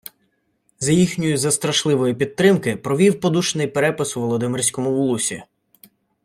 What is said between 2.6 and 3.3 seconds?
провів